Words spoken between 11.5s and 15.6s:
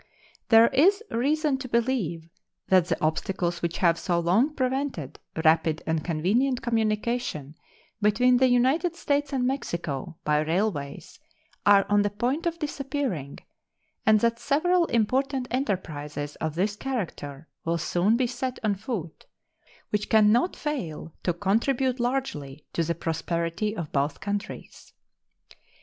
are on the point of disappearing, and that several important